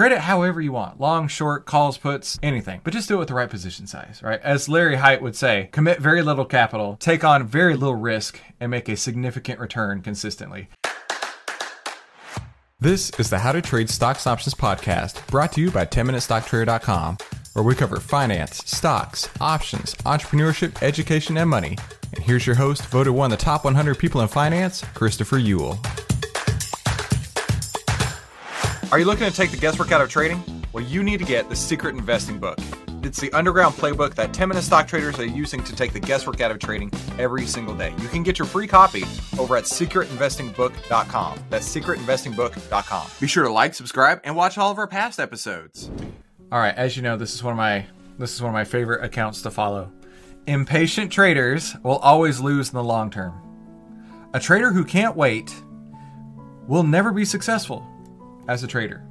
Trade 0.00 0.12
it 0.12 0.20
however 0.20 0.62
you 0.62 0.72
want 0.72 0.98
long, 0.98 1.28
short, 1.28 1.66
calls, 1.66 1.98
puts, 1.98 2.38
anything. 2.42 2.80
But 2.82 2.94
just 2.94 3.06
do 3.06 3.16
it 3.16 3.18
with 3.18 3.28
the 3.28 3.34
right 3.34 3.50
position 3.50 3.86
size, 3.86 4.22
right? 4.22 4.40
As 4.40 4.66
Larry 4.66 4.96
Hite 4.96 5.20
would 5.20 5.36
say, 5.36 5.68
commit 5.72 5.98
very 5.98 6.22
little 6.22 6.46
capital, 6.46 6.96
take 6.98 7.22
on 7.22 7.46
very 7.46 7.76
little 7.76 7.96
risk, 7.96 8.40
and 8.60 8.70
make 8.70 8.88
a 8.88 8.96
significant 8.96 9.60
return 9.60 10.00
consistently. 10.00 10.70
This 12.80 13.10
is 13.18 13.28
the 13.28 13.40
How 13.40 13.52
to 13.52 13.60
Trade 13.60 13.90
Stocks 13.90 14.26
Options 14.26 14.54
podcast 14.54 15.26
brought 15.26 15.52
to 15.52 15.60
you 15.60 15.70
by 15.70 15.84
10MinuteStockTrader.com, 15.84 17.18
where 17.52 17.62
we 17.62 17.74
cover 17.74 18.00
finance, 18.00 18.62
stocks, 18.64 19.28
options, 19.38 19.94
entrepreneurship, 19.96 20.82
education, 20.82 21.36
and 21.36 21.50
money. 21.50 21.76
And 22.14 22.24
here's 22.24 22.46
your 22.46 22.56
host, 22.56 22.86
voted 22.86 23.12
one 23.12 23.30
of 23.30 23.38
the 23.38 23.44
top 23.44 23.66
100 23.66 23.98
people 23.98 24.22
in 24.22 24.28
finance, 24.28 24.82
Christopher 24.94 25.38
Uhl. 25.40 25.99
Are 28.92 28.98
you 28.98 29.04
looking 29.04 29.24
to 29.24 29.32
take 29.32 29.52
the 29.52 29.56
guesswork 29.56 29.92
out 29.92 30.00
of 30.00 30.08
trading? 30.08 30.42
Well, 30.72 30.82
you 30.82 31.04
need 31.04 31.20
to 31.20 31.24
get 31.24 31.48
the 31.48 31.54
Secret 31.54 31.94
Investing 31.94 32.40
Book. 32.40 32.58
It's 33.04 33.20
the 33.20 33.32
underground 33.32 33.76
playbook 33.76 34.16
that 34.16 34.34
10 34.34 34.48
minute 34.48 34.64
stock 34.64 34.88
traders 34.88 35.16
are 35.20 35.24
using 35.24 35.62
to 35.62 35.76
take 35.76 35.92
the 35.92 36.00
guesswork 36.00 36.40
out 36.40 36.50
of 36.50 36.58
trading 36.58 36.90
every 37.16 37.46
single 37.46 37.76
day. 37.76 37.94
You 38.00 38.08
can 38.08 38.24
get 38.24 38.36
your 38.36 38.46
free 38.46 38.66
copy 38.66 39.04
over 39.38 39.56
at 39.56 39.62
secretinvestingbook.com. 39.62 41.38
That's 41.50 41.72
secretinvestingbook.com. 41.72 43.06
Be 43.20 43.28
sure 43.28 43.44
to 43.44 43.52
like, 43.52 43.74
subscribe, 43.74 44.22
and 44.24 44.34
watch 44.34 44.58
all 44.58 44.72
of 44.72 44.78
our 44.78 44.88
past 44.88 45.20
episodes. 45.20 45.88
All 46.50 46.58
right, 46.58 46.74
as 46.74 46.96
you 46.96 47.04
know, 47.04 47.16
this 47.16 47.32
is 47.32 47.44
one 47.44 47.52
of 47.52 47.58
my 47.58 47.86
this 48.18 48.34
is 48.34 48.42
one 48.42 48.50
of 48.50 48.54
my 48.54 48.64
favorite 48.64 49.04
accounts 49.04 49.40
to 49.42 49.52
follow. 49.52 49.92
Impatient 50.48 51.12
traders 51.12 51.76
will 51.84 51.98
always 51.98 52.40
lose 52.40 52.70
in 52.70 52.74
the 52.74 52.82
long 52.82 53.08
term. 53.08 53.40
A 54.34 54.40
trader 54.40 54.72
who 54.72 54.84
can't 54.84 55.14
wait 55.14 55.54
will 56.66 56.82
never 56.82 57.12
be 57.12 57.24
successful 57.24 57.86
as 58.50 58.64
a 58.64 58.66
trader. 58.66 59.06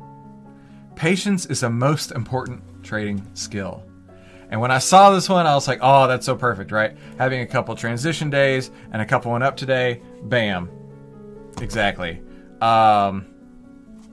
Patience 0.95 1.45
is 1.45 1.61
the 1.61 1.69
most 1.69 2.11
important 2.11 2.61
trading 2.83 3.25
skill. 3.33 3.83
And 4.51 4.59
when 4.59 4.69
I 4.69 4.79
saw 4.79 5.11
this 5.11 5.29
one, 5.29 5.47
I 5.47 5.55
was 5.55 5.65
like, 5.65 5.79
oh, 5.81 6.07
that's 6.07 6.25
so 6.25 6.35
perfect, 6.35 6.71
right? 6.73 6.97
Having 7.17 7.41
a 7.41 7.47
couple 7.47 7.73
transition 7.75 8.29
days 8.29 8.69
and 8.91 9.01
a 9.01 9.05
couple 9.05 9.31
went 9.31 9.45
up 9.45 9.55
today, 9.55 10.01
bam. 10.23 10.69
Exactly. 11.61 12.21
Um, 12.59 13.27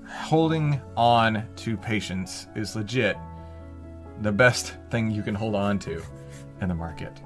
holding 0.09 0.81
on 0.97 1.45
to 1.57 1.77
patience 1.77 2.47
is 2.55 2.77
legit 2.77 3.17
the 4.23 4.31
best 4.31 4.77
thing 4.91 5.11
you 5.11 5.23
can 5.23 5.35
hold 5.35 5.57
on 5.57 5.81
to 5.81 6.01
in 6.61 6.69
the 6.69 6.75
market. 6.75 7.21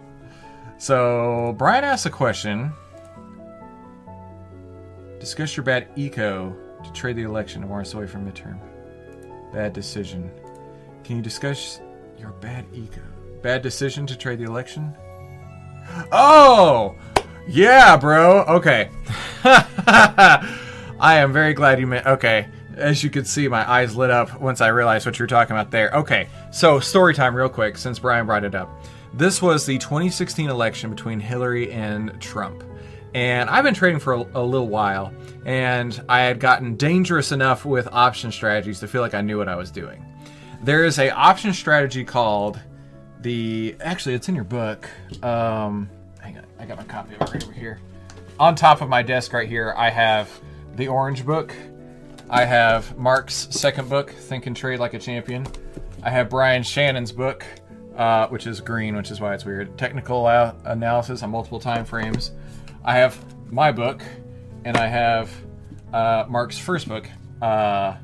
So, 0.78 1.54
Brian 1.58 1.84
asked 1.84 2.06
a 2.06 2.10
question 2.10 2.72
Discuss 5.18 5.54
your 5.54 5.64
bad 5.64 5.88
eco 5.96 6.56
to 6.84 6.92
trade 6.92 7.16
the 7.16 7.22
election 7.22 7.68
warn 7.68 7.82
us 7.82 7.94
away 7.94 8.06
from 8.06 8.30
midterm. 8.30 8.58
Bad 9.52 9.72
decision. 9.72 10.30
Can 11.04 11.16
you 11.16 11.22
discuss 11.22 11.80
your 12.18 12.30
bad 12.30 12.66
ego? 12.72 13.02
Bad 13.42 13.62
decision 13.62 14.06
to 14.06 14.16
trade 14.16 14.38
the 14.38 14.44
election? 14.44 14.94
Oh! 16.12 16.94
Yeah, 17.48 17.96
bro. 17.96 18.42
Okay. 18.42 18.90
I 19.44 21.16
am 21.16 21.32
very 21.32 21.54
glad 21.54 21.80
you 21.80 21.86
meant. 21.86 22.06
Okay. 22.06 22.46
As 22.76 23.02
you 23.02 23.10
could 23.10 23.26
see, 23.26 23.48
my 23.48 23.68
eyes 23.68 23.96
lit 23.96 24.10
up 24.10 24.40
once 24.40 24.60
I 24.60 24.68
realized 24.68 25.04
what 25.06 25.18
you 25.18 25.24
were 25.24 25.28
talking 25.28 25.56
about 25.56 25.70
there. 25.70 25.90
Okay. 25.90 26.28
So, 26.52 26.78
story 26.78 27.14
time, 27.14 27.34
real 27.34 27.48
quick, 27.48 27.76
since 27.76 27.98
Brian 27.98 28.26
brought 28.26 28.44
it 28.44 28.54
up. 28.54 28.70
This 29.12 29.42
was 29.42 29.66
the 29.66 29.78
2016 29.78 30.48
election 30.48 30.90
between 30.90 31.18
Hillary 31.18 31.72
and 31.72 32.18
Trump. 32.20 32.62
And 33.14 33.50
I've 33.50 33.64
been 33.64 33.74
trading 33.74 33.98
for 33.98 34.14
a, 34.14 34.20
a, 34.34 34.42
little 34.42 34.68
while, 34.68 35.12
and 35.44 36.00
I 36.08 36.20
had 36.20 36.38
gotten 36.38 36.76
dangerous 36.76 37.32
enough 37.32 37.64
with 37.64 37.88
option 37.90 38.30
strategies 38.30 38.78
to 38.80 38.88
feel 38.88 39.00
like 39.02 39.14
I 39.14 39.20
knew 39.20 39.38
what 39.38 39.48
I 39.48 39.56
was 39.56 39.70
doing. 39.70 40.04
There 40.62 40.84
is 40.84 40.98
a 40.98 41.10
option 41.10 41.52
strategy 41.52 42.04
called 42.04 42.60
the. 43.20 43.74
Actually, 43.80 44.14
it's 44.14 44.28
in 44.28 44.34
your 44.34 44.44
book. 44.44 44.88
Um, 45.24 45.90
hang 46.20 46.38
on, 46.38 46.44
I 46.58 46.66
got 46.66 46.76
my 46.76 46.84
copy 46.84 47.14
of 47.14 47.22
it 47.22 47.30
right 47.32 47.42
over 47.42 47.52
here. 47.52 47.80
On 48.38 48.54
top 48.54 48.80
of 48.80 48.88
my 48.88 49.02
desk 49.02 49.32
right 49.32 49.48
here, 49.48 49.74
I 49.76 49.90
have 49.90 50.30
the 50.76 50.86
orange 50.86 51.26
book. 51.26 51.52
I 52.28 52.44
have 52.44 52.96
Mark's 52.96 53.48
second 53.50 53.88
book, 53.88 54.10
Think 54.10 54.46
and 54.46 54.56
Trade 54.56 54.78
Like 54.78 54.94
a 54.94 55.00
Champion. 55.00 55.46
I 56.02 56.10
have 56.10 56.30
Brian 56.30 56.62
Shannon's 56.62 57.10
book, 57.10 57.44
uh, 57.96 58.28
which 58.28 58.46
is 58.46 58.60
green, 58.60 58.94
which 58.94 59.10
is 59.10 59.20
why 59.20 59.34
it's 59.34 59.44
weird. 59.44 59.76
Technical 59.76 60.28
analysis 60.28 61.24
on 61.24 61.30
multiple 61.30 61.58
time 61.58 61.84
frames. 61.84 62.30
I 62.84 62.94
have 62.94 63.18
my 63.52 63.72
book, 63.72 64.02
and 64.64 64.76
I 64.76 64.86
have 64.86 65.30
uh, 65.92 66.24
Mark's 66.28 66.58
first 66.58 66.88
book, 66.88 67.08
uh, 67.42 67.96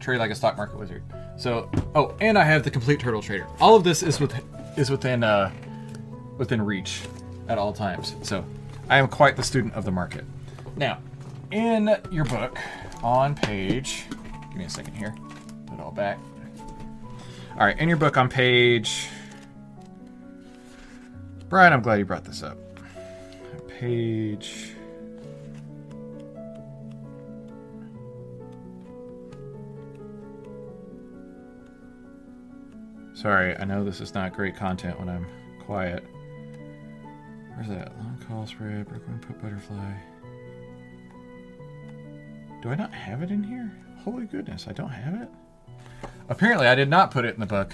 Trade 0.00 0.18
Like 0.18 0.30
a 0.30 0.34
Stock 0.34 0.56
Market 0.56 0.78
Wizard. 0.78 1.02
So, 1.36 1.70
oh, 1.94 2.14
and 2.20 2.38
I 2.38 2.44
have 2.44 2.62
the 2.62 2.70
Complete 2.70 3.00
Turtle 3.00 3.22
Trader. 3.22 3.46
All 3.60 3.74
of 3.76 3.84
this 3.84 4.02
is 4.02 4.20
with 4.20 4.34
is 4.78 4.90
within 4.90 5.24
uh, 5.24 5.50
within 6.36 6.60
reach 6.60 7.02
at 7.48 7.58
all 7.58 7.72
times. 7.72 8.14
So, 8.22 8.44
I 8.88 8.98
am 8.98 9.08
quite 9.08 9.36
the 9.36 9.42
student 9.42 9.74
of 9.74 9.84
the 9.84 9.90
market. 9.90 10.24
Now, 10.76 10.98
in 11.50 11.96
your 12.10 12.24
book, 12.24 12.58
on 13.02 13.34
page, 13.34 14.04
give 14.48 14.56
me 14.56 14.64
a 14.64 14.70
second 14.70 14.94
here, 14.94 15.14
put 15.66 15.78
it 15.78 15.80
all 15.80 15.92
back. 15.92 16.18
All 17.52 17.64
right, 17.64 17.78
in 17.78 17.88
your 17.88 17.96
book 17.96 18.18
on 18.18 18.28
page, 18.28 19.08
Brian, 21.48 21.72
I'm 21.72 21.80
glad 21.80 21.98
you 21.98 22.04
brought 22.04 22.24
this 22.24 22.42
up 22.42 22.58
page. 23.78 24.72
Sorry, 33.14 33.56
I 33.56 33.64
know 33.64 33.84
this 33.84 34.00
is 34.00 34.14
not 34.14 34.32
great 34.34 34.56
content 34.56 34.98
when 34.98 35.08
I'm 35.08 35.26
quiet. 35.64 36.04
Where's 37.54 37.68
that? 37.68 37.96
Long 37.98 38.22
call 38.26 38.46
spread, 38.46 38.88
broken 38.88 39.12
wing 39.12 39.20
put 39.20 39.40
butterfly. 39.42 39.92
Do 42.62 42.70
I 42.70 42.74
not 42.74 42.92
have 42.92 43.22
it 43.22 43.30
in 43.30 43.42
here? 43.42 43.72
Holy 43.98 44.26
goodness, 44.26 44.66
I 44.68 44.72
don't 44.72 44.90
have 44.90 45.14
it? 45.20 45.28
Apparently, 46.28 46.66
I 46.66 46.74
did 46.74 46.88
not 46.88 47.10
put 47.10 47.24
it 47.24 47.34
in 47.34 47.40
the 47.40 47.46
book. 47.46 47.72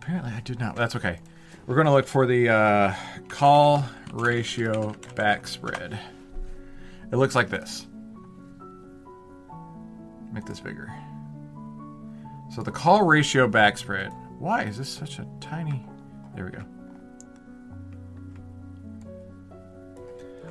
Apparently, 0.00 0.32
I 0.32 0.40
did 0.40 0.58
not. 0.58 0.76
That's 0.76 0.96
okay. 0.96 1.18
We're 1.66 1.74
going 1.74 1.86
to 1.86 1.92
look 1.92 2.06
for 2.06 2.26
the 2.26 2.48
uh, 2.48 2.94
call 3.26 3.84
ratio 4.12 4.92
backspread. 5.16 5.98
It 7.10 7.16
looks 7.16 7.34
like 7.34 7.50
this. 7.50 7.88
Make 10.32 10.44
this 10.44 10.60
bigger. 10.60 10.92
So 12.54 12.62
the 12.62 12.70
call 12.70 13.02
ratio 13.02 13.48
backspread. 13.48 14.14
Why 14.38 14.62
is 14.62 14.78
this 14.78 14.88
such 14.88 15.18
a 15.18 15.26
tiny? 15.40 15.84
There 16.36 16.44
we 16.44 16.52
go. 16.52 16.62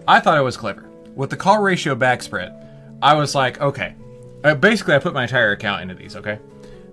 I 0.08 0.20
thought 0.20 0.38
I 0.38 0.42
was 0.42 0.58
clever. 0.58 0.90
With 1.16 1.30
the 1.30 1.38
call 1.38 1.62
ratio 1.62 1.96
backspread, 1.96 2.62
I 3.02 3.14
was 3.14 3.34
like, 3.34 3.62
okay. 3.62 3.96
Uh, 4.44 4.53
basically, 4.56 4.96
I 4.96 5.00
put 5.00 5.14
my 5.14 5.24
entire 5.24 5.53
account 5.53 5.82
into 5.82 5.96
these, 5.96 6.18
okay? 6.18 6.40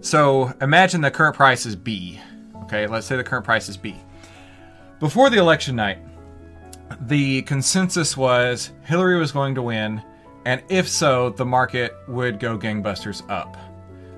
So 0.00 0.52
imagine 0.60 1.00
the 1.00 1.10
current 1.10 1.34
price 1.34 1.66
is 1.66 1.74
B. 1.74 2.20
Okay, 2.62 2.86
let's 2.86 3.06
say 3.06 3.16
the 3.16 3.24
current 3.24 3.44
price 3.44 3.68
is 3.68 3.76
B. 3.76 3.96
Before 5.02 5.30
the 5.30 5.38
election 5.38 5.74
night, 5.74 5.98
the 7.08 7.42
consensus 7.42 8.16
was 8.16 8.70
Hillary 8.84 9.18
was 9.18 9.32
going 9.32 9.52
to 9.56 9.62
win, 9.62 10.00
and 10.44 10.62
if 10.68 10.88
so, 10.88 11.30
the 11.30 11.44
market 11.44 11.92
would 12.06 12.38
go 12.38 12.56
gangbusters 12.56 13.28
up. 13.28 13.56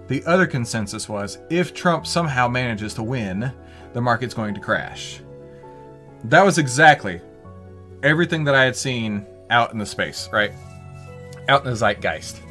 The 0.09 0.23
other 0.27 0.47
consensus 0.47 1.09
was 1.09 1.39
if 1.49 1.73
Trump 1.73 2.07
somehow 2.07 2.49
manages 2.49 2.93
to 2.95 3.03
win, 3.03 3.51
the 3.95 4.03
market's 4.03 4.35
going 4.35 4.53
to 4.53 4.61
crash. 4.61 5.23
That 6.25 6.45
was 6.45 6.59
exactly 6.59 7.23
everything 8.03 8.45
that 8.45 8.55
I 8.55 8.65
had 8.65 8.77
seen 8.77 9.25
out 9.49 9.73
in 9.73 9.79
the 9.79 9.87
space, 9.87 10.29
right? 10.35 10.53
Out 11.49 11.65
in 11.65 11.71
the 11.71 11.77
zeitgeist. 11.77 12.43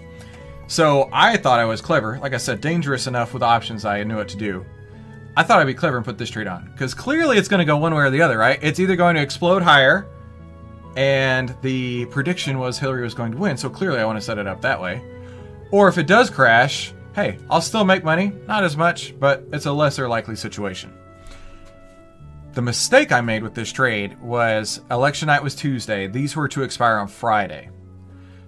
So 0.66 1.08
I 1.14 1.38
thought 1.38 1.60
I 1.60 1.66
was 1.66 1.82
clever. 1.82 2.18
Like 2.18 2.34
I 2.34 2.38
said, 2.38 2.62
dangerous 2.62 3.06
enough 3.06 3.32
with 3.32 3.44
options 3.44 3.86
I 3.86 4.04
knew 4.04 4.18
what 4.18 4.30
to 4.30 4.38
do. 4.38 4.66
I 5.36 5.44
thought 5.44 5.60
I'd 5.60 5.68
be 5.68 5.74
clever 5.74 5.98
and 5.98 6.06
put 6.06 6.18
this 6.18 6.30
trade 6.30 6.48
on 6.48 6.70
because 6.72 6.94
clearly 6.94 7.38
it's 7.38 7.48
going 7.48 7.60
to 7.60 7.66
go 7.66 7.78
one 7.78 7.94
way 7.94 8.04
or 8.04 8.10
the 8.12 8.22
other, 8.22 8.38
right? 8.38 8.60
It's 8.62 8.80
either 8.80 8.96
going 8.96 9.16
to 9.16 9.22
explode 9.22 9.64
higher, 9.64 10.08
and 10.96 11.56
the 11.62 12.06
prediction 12.08 12.60
was 12.60 12.78
Hillary 12.78 13.04
was 13.04 13.14
going 13.14 13.32
to 13.32 13.38
win, 13.38 13.58
so 13.58 13.70
clearly 13.70 14.00
I 14.00 14.06
want 14.06 14.18
to 14.18 14.22
set 14.22 14.38
it 14.38 14.46
up 14.46 14.62
that 14.62 14.80
way. 14.80 15.02
Or 15.72 15.88
if 15.88 15.98
it 15.98 16.06
does 16.06 16.30
crash, 16.30 16.94
hey, 17.16 17.40
I'll 17.50 17.62
still 17.62 17.84
make 17.84 18.04
money, 18.04 18.32
not 18.48 18.64
as 18.64 18.78
much, 18.78 19.20
but 19.20 19.44
it's 19.52 19.66
a 19.66 19.72
lesser 19.72 20.08
likely 20.08 20.36
situation. 20.36 20.94
The 22.54 22.62
mistake 22.62 23.12
I 23.12 23.22
made 23.22 23.42
with 23.42 23.56
this 23.56 23.72
trade 23.72 24.22
was 24.22 24.82
election 24.92 25.26
night 25.26 25.42
was 25.42 25.56
Tuesday. 25.56 26.06
These 26.06 26.36
were 26.36 26.48
to 26.50 26.62
expire 26.62 26.98
on 26.98 27.08
Friday. 27.08 27.72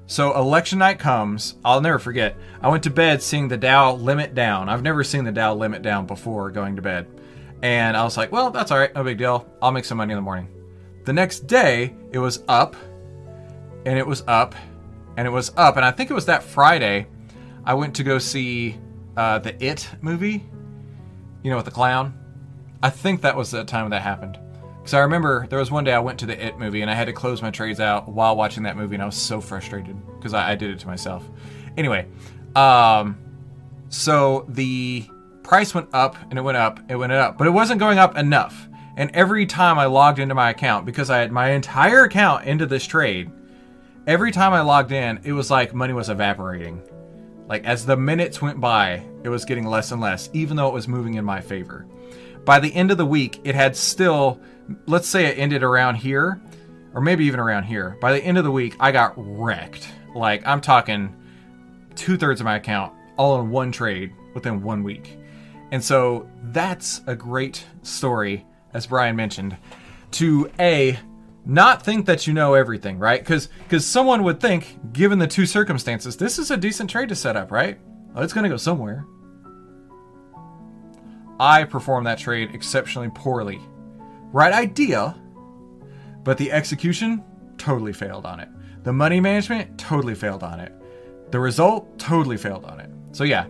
So 0.07 0.35
election 0.35 0.79
night 0.79 0.99
comes. 0.99 1.55
I'll 1.65 1.81
never 1.81 1.97
forget. 1.97 2.37
I 2.61 2.69
went 2.69 2.83
to 2.83 2.89
bed 2.89 3.21
seeing 3.21 3.47
the 3.47 3.57
Dow 3.57 3.95
limit 3.95 4.35
down. 4.35 4.69
I've 4.69 4.83
never 4.83 5.03
seen 5.03 5.23
the 5.23 5.31
Dow 5.31 5.55
limit 5.55 5.81
down 5.81 6.05
before 6.05 6.51
going 6.51 6.75
to 6.75 6.81
bed. 6.81 7.07
And 7.63 7.97
I 7.97 8.03
was 8.03 8.15
like, 8.15 8.31
well, 8.31 8.51
that's 8.51 8.71
all 8.71 8.77
right. 8.77 8.93
No 8.93 9.03
big 9.03 9.17
deal. 9.17 9.49
I'll 9.61 9.71
make 9.71 9.85
some 9.85 9.97
money 9.97 10.13
in 10.13 10.17
the 10.17 10.21
morning. 10.21 10.47
The 11.05 11.13
next 11.13 11.47
day, 11.47 11.95
it 12.11 12.19
was 12.19 12.43
up, 12.47 12.75
and 13.85 13.97
it 13.97 14.05
was 14.05 14.23
up, 14.27 14.53
and 15.17 15.27
it 15.27 15.31
was 15.31 15.51
up. 15.57 15.75
And 15.75 15.85
I 15.85 15.91
think 15.91 16.11
it 16.11 16.13
was 16.13 16.25
that 16.25 16.43
Friday 16.43 17.07
I 17.63 17.73
went 17.73 17.95
to 17.95 18.03
go 18.03 18.19
see 18.19 18.79
uh, 19.17 19.39
the 19.39 19.63
It 19.63 19.89
movie, 20.01 20.45
you 21.43 21.49
know, 21.49 21.55
with 21.57 21.65
the 21.65 21.71
clown. 21.71 22.13
I 22.83 22.91
think 22.91 23.21
that 23.21 23.35
was 23.35 23.49
the 23.49 23.63
time 23.63 23.89
that 23.89 24.03
happened. 24.03 24.37
Because 24.85 24.93
I 24.93 24.99
remember 24.99 25.47
there 25.47 25.57
was 25.57 25.71
one 25.71 25.83
day 25.83 25.93
I 25.93 25.99
went 25.99 26.19
to 26.19 26.27
the 26.27 26.45
It 26.45 26.59
movie 26.59 26.83
and 26.83 26.91
I 26.91 26.93
had 26.93 27.05
to 27.05 27.11
close 27.11 27.41
my 27.41 27.49
trades 27.49 27.79
out 27.79 28.07
while 28.07 28.35
watching 28.35 28.61
that 28.63 28.77
movie, 28.77 28.93
and 28.93 29.01
I 29.01 29.07
was 29.07 29.15
so 29.15 29.41
frustrated 29.41 29.97
because 30.15 30.35
I, 30.35 30.51
I, 30.51 30.55
did 30.55 30.69
it 30.69 30.77
to 30.81 30.85
myself. 30.85 31.27
Anyway, 31.75 32.05
um, 32.55 33.17
so 33.89 34.45
the 34.47 35.03
price 35.41 35.73
went 35.73 35.89
up 35.91 36.15
and 36.29 36.37
it 36.37 36.43
went 36.43 36.57
up, 36.57 36.79
it 36.87 36.97
went 36.97 37.11
up, 37.13 37.35
but 37.35 37.47
it 37.47 37.49
wasn't 37.49 37.79
going 37.79 37.97
up 37.97 38.15
enough. 38.15 38.69
And 38.95 39.09
every 39.15 39.47
time 39.47 39.79
I 39.79 39.85
logged 39.85 40.19
into 40.19 40.35
my 40.35 40.51
account, 40.51 40.85
because 40.85 41.09
I 41.09 41.17
had 41.17 41.31
my 41.31 41.49
entire 41.49 42.03
account 42.03 42.45
into 42.45 42.67
this 42.67 42.85
trade, 42.85 43.31
every 44.05 44.31
time 44.31 44.53
I 44.53 44.61
logged 44.61 44.91
in, 44.91 45.19
it 45.23 45.31
was 45.31 45.49
like 45.49 45.73
money 45.73 45.93
was 45.93 46.09
evaporating. 46.09 46.83
Like 47.47 47.65
as 47.65 47.87
the 47.87 47.97
minutes 47.97 48.39
went 48.39 48.61
by, 48.61 49.03
it 49.23 49.29
was 49.29 49.45
getting 49.45 49.65
less 49.65 49.91
and 49.91 49.99
less, 49.99 50.29
even 50.33 50.55
though 50.55 50.67
it 50.67 50.75
was 50.75 50.87
moving 50.87 51.15
in 51.15 51.25
my 51.25 51.41
favor. 51.41 51.87
By 52.45 52.59
the 52.59 52.73
end 52.73 52.91
of 52.91 52.97
the 52.97 53.05
week, 53.05 53.41
it 53.43 53.55
had 53.55 53.75
still, 53.75 54.39
let's 54.85 55.07
say 55.07 55.25
it 55.25 55.37
ended 55.37 55.63
around 55.63 55.95
here, 55.95 56.39
or 56.93 57.01
maybe 57.01 57.25
even 57.25 57.39
around 57.39 57.63
here. 57.63 57.97
By 57.99 58.13
the 58.13 58.23
end 58.23 58.37
of 58.37 58.43
the 58.43 58.51
week, 58.51 58.75
I 58.79 58.91
got 58.91 59.13
wrecked. 59.17 59.87
Like 60.15 60.45
I'm 60.45 60.61
talking 60.61 61.13
two 61.95 62.17
thirds 62.17 62.39
of 62.39 62.45
my 62.45 62.57
account 62.57 62.93
all 63.17 63.39
in 63.39 63.49
one 63.49 63.71
trade 63.71 64.13
within 64.33 64.61
one 64.61 64.83
week. 64.83 65.17
And 65.71 65.83
so 65.83 66.29
that's 66.51 67.01
a 67.07 67.15
great 67.15 67.65
story, 67.81 68.45
as 68.73 68.87
Brian 68.87 69.15
mentioned, 69.15 69.57
to 70.11 70.49
A, 70.59 70.99
not 71.45 71.83
think 71.83 72.05
that 72.05 72.27
you 72.27 72.33
know 72.33 72.53
everything, 72.53 72.99
right? 72.99 73.19
Because 73.19 73.49
because 73.63 73.85
someone 73.85 74.23
would 74.23 74.39
think, 74.39 74.93
given 74.93 75.19
the 75.19 75.27
two 75.27 75.45
circumstances, 75.45 76.17
this 76.17 76.39
is 76.39 76.51
a 76.51 76.57
decent 76.57 76.89
trade 76.89 77.09
to 77.09 77.15
set 77.15 77.35
up, 77.35 77.51
right? 77.51 77.79
Well, 78.13 78.23
it's 78.23 78.33
going 78.33 78.43
to 78.43 78.49
go 78.49 78.57
somewhere. 78.57 79.05
I 81.39 81.63
performed 81.63 82.07
that 82.07 82.17
trade 82.17 82.53
exceptionally 82.53 83.09
poorly. 83.13 83.59
Right 84.31 84.53
idea, 84.53 85.15
but 86.23 86.37
the 86.37 86.51
execution 86.51 87.23
totally 87.57 87.93
failed 87.93 88.25
on 88.25 88.39
it. 88.39 88.49
The 88.83 88.93
money 88.93 89.19
management 89.19 89.77
totally 89.77 90.15
failed 90.15 90.43
on 90.43 90.59
it. 90.59 90.73
The 91.31 91.39
result 91.39 91.97
totally 91.97 92.37
failed 92.37 92.65
on 92.65 92.79
it. 92.79 92.89
So 93.11 93.23
yeah, 93.23 93.47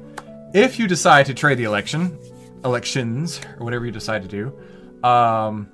if 0.53 0.79
you 0.79 0.87
decide 0.87 1.25
to 1.27 1.33
trade 1.33 1.57
the 1.57 1.65
election, 1.65 2.17
elections 2.63 3.41
or 3.59 3.65
whatever 3.65 3.85
you 3.85 3.91
decide 3.91 4.21
to 4.21 4.27
do, 4.27 5.07
um, 5.07 5.69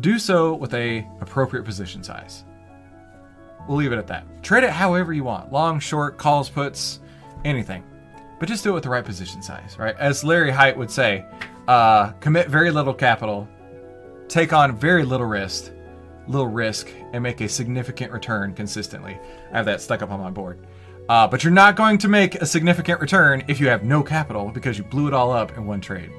do 0.00 0.18
so 0.18 0.54
with 0.54 0.74
a 0.74 1.06
appropriate 1.20 1.64
position 1.64 2.02
size. 2.02 2.44
We'll 3.68 3.78
leave 3.78 3.92
it 3.92 3.98
at 3.98 4.06
that. 4.08 4.42
Trade 4.42 4.64
it 4.64 4.70
however 4.70 5.12
you 5.12 5.24
want 5.24 5.52
long, 5.52 5.80
short, 5.80 6.18
calls, 6.18 6.48
puts, 6.48 7.00
anything. 7.44 7.84
But 8.40 8.48
just 8.48 8.64
do 8.64 8.70
it 8.70 8.72
with 8.72 8.84
the 8.84 8.90
right 8.90 9.04
position 9.04 9.42
size, 9.42 9.76
right? 9.78 9.94
As 9.98 10.24
Larry 10.24 10.50
Hite 10.50 10.76
would 10.76 10.90
say, 10.90 11.26
uh, 11.68 12.12
commit 12.12 12.48
very 12.48 12.70
little 12.70 12.94
capital, 12.94 13.46
take 14.28 14.54
on 14.54 14.74
very 14.74 15.04
little 15.04 15.26
risk, 15.26 15.70
little 16.26 16.46
risk, 16.46 16.90
and 17.12 17.22
make 17.22 17.42
a 17.42 17.48
significant 17.48 18.10
return 18.10 18.54
consistently. 18.54 19.18
I 19.52 19.58
have 19.58 19.66
that 19.66 19.82
stuck 19.82 20.00
up 20.00 20.10
on 20.10 20.20
my 20.20 20.30
board. 20.30 20.58
Uh, 21.06 21.28
but 21.28 21.44
you're 21.44 21.52
not 21.52 21.76
going 21.76 21.98
to 21.98 22.08
make 22.08 22.36
a 22.36 22.46
significant 22.46 23.00
return 23.00 23.44
if 23.46 23.60
you 23.60 23.68
have 23.68 23.84
no 23.84 24.02
capital 24.02 24.50
because 24.50 24.78
you 24.78 24.84
blew 24.84 25.06
it 25.06 25.12
all 25.12 25.32
up 25.32 25.56
in 25.58 25.66
one 25.66 25.82
trade. 25.82 26.10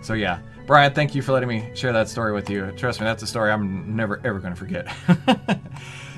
So 0.00 0.12
yeah, 0.14 0.40
Brian, 0.66 0.92
thank 0.92 1.14
you 1.14 1.22
for 1.22 1.32
letting 1.32 1.48
me 1.48 1.70
share 1.74 1.92
that 1.92 2.08
story 2.08 2.32
with 2.32 2.48
you. 2.48 2.70
Trust 2.76 3.00
me, 3.00 3.04
that's 3.04 3.22
a 3.22 3.26
story 3.26 3.50
I'm 3.50 3.96
never 3.96 4.20
ever 4.24 4.38
going 4.38 4.54
to 4.54 4.58
forget. 4.58 4.94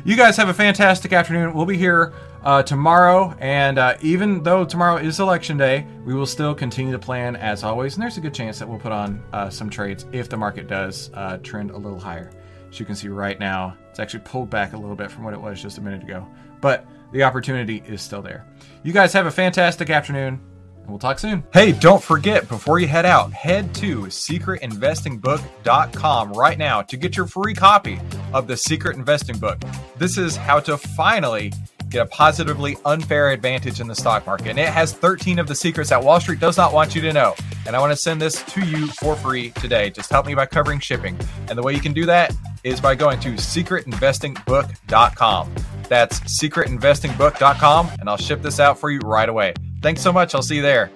you 0.06 0.14
guys 0.14 0.36
have 0.36 0.48
a 0.48 0.54
fantastic 0.54 1.12
afternoon. 1.12 1.52
We'll 1.52 1.66
be 1.66 1.76
here 1.76 2.12
uh, 2.44 2.62
tomorrow, 2.62 3.34
and 3.40 3.76
uh, 3.76 3.96
even 4.02 4.40
though 4.44 4.64
tomorrow 4.64 4.98
is 4.98 5.18
election 5.18 5.56
day, 5.56 5.84
we 6.04 6.14
will 6.14 6.26
still 6.26 6.54
continue 6.54 6.92
to 6.92 6.98
plan 6.98 7.34
as 7.34 7.64
always. 7.64 7.94
And 7.94 8.02
there's 8.02 8.16
a 8.16 8.20
good 8.20 8.32
chance 8.32 8.60
that 8.60 8.68
we'll 8.68 8.78
put 8.78 8.92
on 8.92 9.20
uh, 9.32 9.50
some 9.50 9.68
trades 9.68 10.06
if 10.12 10.28
the 10.28 10.36
market 10.36 10.68
does 10.68 11.10
uh, 11.14 11.38
trend 11.38 11.72
a 11.72 11.76
little 11.76 11.98
higher. 11.98 12.30
As 12.70 12.78
you 12.78 12.86
can 12.86 12.94
see 12.94 13.08
right 13.08 13.40
now, 13.40 13.76
it's 13.90 13.98
actually 13.98 14.20
pulled 14.20 14.48
back 14.48 14.74
a 14.74 14.76
little 14.76 14.94
bit 14.94 15.10
from 15.10 15.24
what 15.24 15.34
it 15.34 15.40
was 15.40 15.60
just 15.60 15.78
a 15.78 15.80
minute 15.80 16.04
ago, 16.04 16.24
but 16.60 16.86
the 17.10 17.24
opportunity 17.24 17.82
is 17.84 18.00
still 18.00 18.22
there. 18.22 18.46
You 18.84 18.92
guys 18.92 19.12
have 19.12 19.26
a 19.26 19.30
fantastic 19.32 19.90
afternoon 19.90 20.40
we'll 20.88 20.98
talk 20.98 21.18
soon. 21.18 21.42
Hey, 21.52 21.72
don't 21.72 22.02
forget 22.02 22.48
before 22.48 22.78
you 22.78 22.86
head 22.86 23.04
out, 23.06 23.32
head 23.32 23.74
to 23.76 24.02
secretinvestingbook.com 24.02 26.32
right 26.32 26.58
now 26.58 26.82
to 26.82 26.96
get 26.96 27.16
your 27.16 27.26
free 27.26 27.54
copy 27.54 27.98
of 28.32 28.46
the 28.46 28.56
Secret 28.56 28.96
Investing 28.96 29.38
Book. 29.38 29.60
This 29.98 30.18
is 30.18 30.36
how 30.36 30.60
to 30.60 30.76
finally 30.76 31.52
get 31.88 32.02
a 32.02 32.06
positively 32.06 32.76
unfair 32.84 33.30
advantage 33.30 33.80
in 33.80 33.86
the 33.86 33.94
stock 33.94 34.26
market. 34.26 34.48
And 34.48 34.58
it 34.58 34.68
has 34.68 34.92
13 34.92 35.38
of 35.38 35.46
the 35.46 35.54
secrets 35.54 35.90
that 35.90 36.02
Wall 36.02 36.20
Street 36.20 36.40
does 36.40 36.56
not 36.56 36.72
want 36.72 36.94
you 36.94 37.00
to 37.02 37.12
know. 37.12 37.34
And 37.66 37.76
I 37.76 37.80
want 37.80 37.92
to 37.92 37.96
send 37.96 38.20
this 38.20 38.42
to 38.42 38.64
you 38.64 38.86
for 38.88 39.14
free 39.16 39.50
today. 39.50 39.90
Just 39.90 40.10
help 40.10 40.26
me 40.26 40.34
by 40.34 40.46
covering 40.46 40.80
shipping. 40.80 41.18
And 41.48 41.58
the 41.58 41.62
way 41.62 41.74
you 41.74 41.80
can 41.80 41.92
do 41.92 42.06
that 42.06 42.34
is 42.64 42.80
by 42.80 42.94
going 42.94 43.20
to 43.20 43.34
secretinvestingbook.com. 43.34 45.54
That's 45.88 46.20
secretinvestingbook.com, 46.20 47.90
and 48.00 48.08
I'll 48.08 48.16
ship 48.16 48.42
this 48.42 48.58
out 48.58 48.78
for 48.78 48.90
you 48.90 48.98
right 49.00 49.28
away. 49.28 49.54
Thanks 49.86 50.02
so 50.02 50.12
much. 50.12 50.34
I'll 50.34 50.42
see 50.42 50.56
you 50.56 50.62
there. 50.62 50.90